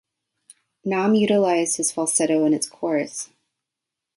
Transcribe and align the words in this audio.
Nam 0.83 1.13
utilized 1.13 1.77
his 1.77 1.91
falsetto 1.91 2.43
in 2.45 2.55
its 2.55 2.67
chorus. 2.67 3.29